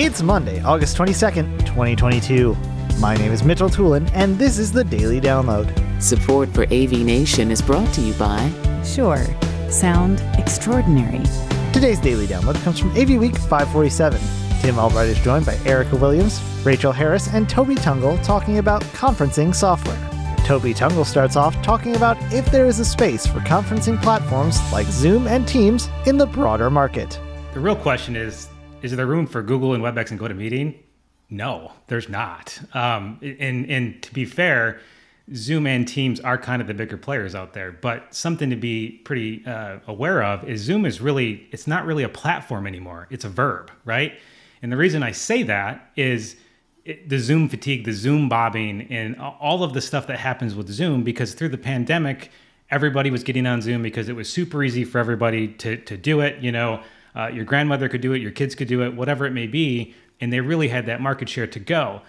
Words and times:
It's 0.00 0.22
Monday, 0.22 0.62
August 0.62 0.96
22nd, 0.96 1.58
2022. 1.66 2.56
My 3.00 3.16
name 3.16 3.32
is 3.32 3.42
Mitchell 3.42 3.68
Tulin, 3.68 4.08
and 4.14 4.38
this 4.38 4.56
is 4.56 4.70
the 4.70 4.84
Daily 4.84 5.20
Download. 5.20 5.66
Support 6.00 6.50
for 6.50 6.62
AV 6.66 7.00
Nation 7.00 7.50
is 7.50 7.60
brought 7.60 7.92
to 7.94 8.00
you 8.00 8.14
by 8.14 8.48
Shure. 8.84 9.26
Sound 9.68 10.20
extraordinary. 10.38 11.24
Today's 11.72 11.98
Daily 11.98 12.28
Download 12.28 12.54
comes 12.62 12.78
from 12.78 12.92
AV 12.92 13.18
Week 13.18 13.36
547. 13.36 14.20
Tim 14.60 14.78
Albright 14.78 15.08
is 15.08 15.18
joined 15.18 15.44
by 15.44 15.58
Erica 15.66 15.96
Williams, 15.96 16.40
Rachel 16.62 16.92
Harris, 16.92 17.26
and 17.34 17.50
Toby 17.50 17.74
Tungle 17.74 18.22
talking 18.22 18.58
about 18.58 18.82
conferencing 18.94 19.52
software. 19.52 19.98
Toby 20.46 20.74
Tungle 20.74 21.04
starts 21.04 21.34
off 21.34 21.60
talking 21.60 21.96
about 21.96 22.16
if 22.32 22.48
there 22.52 22.66
is 22.66 22.78
a 22.78 22.84
space 22.84 23.26
for 23.26 23.40
conferencing 23.40 24.00
platforms 24.00 24.60
like 24.70 24.86
Zoom 24.86 25.26
and 25.26 25.48
Teams 25.48 25.88
in 26.06 26.16
the 26.16 26.26
broader 26.26 26.70
market. 26.70 27.18
The 27.52 27.58
real 27.58 27.74
question 27.74 28.14
is 28.14 28.48
is 28.82 28.94
there 28.94 29.06
room 29.06 29.26
for 29.26 29.42
Google 29.42 29.74
and 29.74 29.82
WebEx 29.82 30.10
and 30.10 30.20
GoToMeeting? 30.20 30.76
No, 31.30 31.72
there's 31.88 32.08
not. 32.08 32.58
Um, 32.74 33.18
and, 33.22 33.68
and 33.68 34.02
to 34.02 34.12
be 34.14 34.24
fair, 34.24 34.80
Zoom 35.34 35.66
and 35.66 35.86
Teams 35.86 36.20
are 36.20 36.38
kind 36.38 36.62
of 36.62 36.68
the 36.68 36.74
bigger 36.74 36.96
players 36.96 37.34
out 37.34 37.52
there. 37.52 37.72
But 37.72 38.14
something 38.14 38.50
to 38.50 38.56
be 38.56 39.00
pretty 39.04 39.44
uh, 39.46 39.78
aware 39.86 40.22
of 40.22 40.48
is 40.48 40.60
Zoom 40.60 40.86
is 40.86 41.00
really, 41.00 41.46
it's 41.50 41.66
not 41.66 41.84
really 41.84 42.02
a 42.02 42.08
platform 42.08 42.66
anymore. 42.66 43.08
It's 43.10 43.24
a 43.24 43.28
verb, 43.28 43.70
right? 43.84 44.18
And 44.62 44.72
the 44.72 44.76
reason 44.76 45.02
I 45.02 45.12
say 45.12 45.42
that 45.44 45.90
is 45.96 46.36
it, 46.84 47.08
the 47.08 47.18
Zoom 47.18 47.48
fatigue, 47.48 47.84
the 47.84 47.92
Zoom 47.92 48.28
bombing, 48.28 48.82
and 48.90 49.16
all 49.20 49.62
of 49.62 49.74
the 49.74 49.80
stuff 49.80 50.06
that 50.06 50.18
happens 50.18 50.54
with 50.54 50.68
Zoom 50.68 51.02
because 51.02 51.34
through 51.34 51.50
the 51.50 51.58
pandemic, 51.58 52.30
everybody 52.70 53.10
was 53.10 53.22
getting 53.22 53.46
on 53.46 53.60
Zoom 53.60 53.82
because 53.82 54.08
it 54.08 54.16
was 54.16 54.32
super 54.32 54.62
easy 54.62 54.84
for 54.84 54.98
everybody 54.98 55.48
to, 55.48 55.76
to 55.76 55.96
do 55.96 56.20
it. 56.20 56.42
You 56.42 56.52
know, 56.52 56.82
uh, 57.18 57.28
your 57.28 57.44
grandmother 57.44 57.88
could 57.88 58.00
do 58.00 58.12
it, 58.12 58.22
your 58.22 58.30
kids 58.30 58.54
could 58.54 58.68
do 58.68 58.82
it, 58.82 58.94
whatever 58.94 59.26
it 59.26 59.32
may 59.32 59.46
be. 59.46 59.94
And 60.20 60.32
they 60.32 60.40
really 60.40 60.68
had 60.68 60.86
that 60.86 61.00
market 61.00 61.28
share 61.28 61.46
to 61.46 61.60
go. 61.60 62.02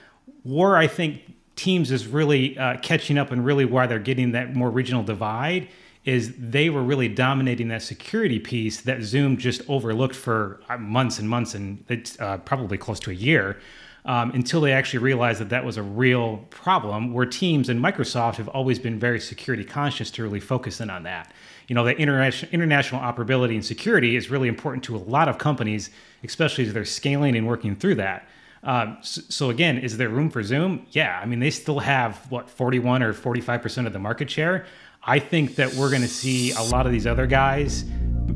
Where 0.44 0.78
I 0.78 0.88
think 0.88 1.22
Teams 1.56 1.92
is 1.92 2.08
really 2.08 2.58
uh, 2.58 2.78
catching 2.78 3.18
up 3.18 3.32
and 3.32 3.44
really 3.44 3.66
why 3.66 3.86
they're 3.86 4.00
getting 4.00 4.32
that 4.32 4.56
more 4.56 4.70
regional 4.70 5.04
divide 5.04 5.68
is 6.06 6.34
they 6.38 6.70
were 6.70 6.82
really 6.82 7.10
dominating 7.10 7.68
that 7.68 7.82
security 7.82 8.40
piece 8.40 8.80
that 8.82 9.02
Zoom 9.02 9.36
just 9.36 9.62
overlooked 9.68 10.16
for 10.16 10.62
uh, 10.70 10.78
months 10.78 11.20
and 11.20 11.30
months 11.30 11.56
and 11.56 11.84
uh, 12.20 12.38
probably 12.38 12.78
close 12.78 13.00
to 13.02 13.12
a 13.12 13.14
year 13.14 13.60
um, 14.06 14.32
until 14.32 14.62
they 14.62 14.72
actually 14.72 15.00
realized 15.00 15.40
that 15.42 15.50
that 15.50 15.66
was 15.66 15.78
a 15.78 15.84
real 15.84 16.38
problem. 16.50 17.14
Where 17.14 17.26
Teams 17.26 17.70
and 17.70 17.84
Microsoft 17.84 18.36
have 18.36 18.48
always 18.50 18.80
been 18.80 19.00
very 19.00 19.20
security 19.20 19.64
conscious 19.64 20.10
to 20.12 20.24
really 20.24 20.40
focus 20.40 20.82
in 20.82 20.90
on 20.90 21.04
that. 21.04 21.32
You 21.68 21.76
know, 21.76 21.84
the 21.84 21.96
international 21.98 22.52
international 22.52 23.02
operability 23.02 23.54
and 23.54 23.64
security 23.64 24.16
is 24.16 24.30
really 24.30 24.48
important 24.48 24.84
to 24.86 24.96
a 24.96 24.98
lot 24.98 25.28
of 25.28 25.38
companies, 25.38 25.90
especially 26.24 26.66
as 26.66 26.74
they're 26.74 26.86
scaling 26.86 27.36
and 27.36 27.48
working 27.48 27.76
through 27.76 27.96
that. 27.96 28.28
Um, 28.64 28.98
so, 29.02 29.22
so, 29.30 29.50
again, 29.50 29.78
is 29.78 29.96
there 29.98 30.10
room 30.10 30.30
for 30.30 30.44
Zoom? 30.44 30.86
Yeah, 30.92 31.20
I 31.22 31.26
mean 31.26 31.40
they 31.40 31.52
still 31.52 31.80
have 31.80 32.18
what 32.30 32.50
41 32.50 33.04
or 33.04 33.14
45 33.14 33.62
percent 33.62 33.88
of 33.88 33.94
the 33.94 34.00
market 34.00 34.30
share. 34.30 34.66
I 35.04 35.20
think 35.20 35.56
that 35.56 35.74
we're 35.76 35.90
going 35.90 36.02
to 36.02 36.10
see 36.10 36.52
a 36.52 36.62
lot 36.62 36.86
of 36.86 36.92
these 36.92 37.08
other 37.08 37.26
guys, 37.26 37.86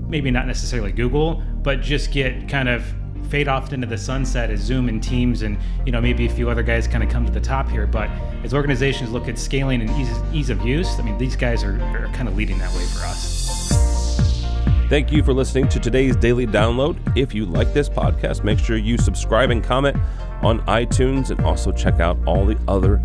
maybe 0.07 0.31
not 0.31 0.47
necessarily 0.47 0.93
Google, 0.93 1.43
but 1.61 1.81
just 1.81 2.11
get 2.11 2.47
kind 2.47 2.69
of 2.69 2.85
fade 3.33 3.47
off 3.47 3.73
into 3.73 3.87
the 3.87 3.97
sunset 3.97 4.51
as 4.51 4.59
Zoom 4.59 4.87
and 4.87 5.01
Teams 5.01 5.41
and 5.41 5.57
you 5.87 5.91
know 5.91 5.99
maybe 5.99 6.27
a 6.27 6.29
few 6.29 6.51
other 6.51 6.61
guys 6.61 6.87
kind 6.87 7.03
of 7.03 7.09
come 7.09 7.25
to 7.25 7.31
the 7.31 7.41
top 7.41 7.67
here. 7.67 7.87
But 7.87 8.07
as 8.43 8.53
organizations 8.53 9.09
look 9.09 9.27
at 9.27 9.39
scaling 9.39 9.81
and 9.81 9.89
ease, 9.99 10.15
ease 10.31 10.51
of 10.51 10.63
use, 10.63 10.99
I 10.99 11.01
mean 11.01 11.17
these 11.17 11.35
guys 11.35 11.63
are, 11.63 11.81
are 11.81 12.09
kind 12.13 12.27
of 12.27 12.37
leading 12.37 12.59
that 12.59 12.71
way 12.75 12.85
for 12.85 12.99
us. 13.07 14.45
Thank 14.87 15.11
you 15.11 15.23
for 15.23 15.33
listening 15.33 15.67
to 15.69 15.79
today's 15.79 16.15
daily 16.15 16.45
download. 16.45 16.95
If 17.17 17.33
you 17.33 17.47
like 17.47 17.73
this 17.73 17.89
podcast, 17.89 18.43
make 18.43 18.59
sure 18.59 18.77
you 18.77 18.99
subscribe 18.99 19.49
and 19.49 19.63
comment 19.63 19.97
on 20.43 20.59
iTunes 20.67 21.31
and 21.31 21.41
also 21.41 21.71
check 21.71 21.99
out 21.99 22.19
all 22.27 22.45
the 22.45 22.59
other 22.67 23.01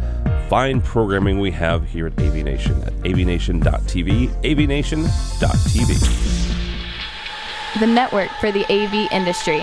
fine 0.50 0.82
programming 0.82 1.40
we 1.40 1.50
have 1.52 1.88
here 1.88 2.06
at 2.06 2.20
AV 2.20 2.34
Nation 2.44 2.82
at 2.82 2.92
avnation.tv, 3.04 4.28
avnation.tv. 4.42 5.98
The 7.80 7.86
network 7.86 8.28
for 8.40 8.52
the 8.52 8.66
AV 8.70 9.10
industry. 9.10 9.62